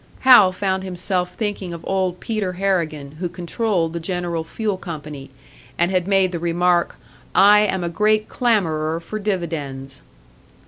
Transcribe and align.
Hal 0.21 0.51
found 0.51 0.81
himself 0.81 1.35
thinking 1.35 1.73
of 1.73 1.85
old 1.85 2.19
Peter 2.19 2.53
Harrigan, 2.53 3.17
who 3.19 3.29
controlled 3.29 3.93
the 3.93 3.99
General 3.99 4.43
Fuel 4.43 4.75
Company, 4.79 5.29
and 5.77 5.91
had 5.91 6.07
made 6.07 6.31
the 6.31 6.39
remark: 6.39 6.95
"I 7.35 7.59
am 7.59 7.83
a 7.83 7.87
great 7.87 8.27
clamourer 8.27 8.99
for 8.99 9.19
dividends!" 9.19 10.01